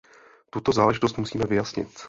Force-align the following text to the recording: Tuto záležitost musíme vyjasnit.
Tuto 0.49 0.71
záležitost 0.71 1.17
musíme 1.17 1.43
vyjasnit. 1.47 1.97